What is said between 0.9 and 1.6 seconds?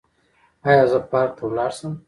زه پارک ته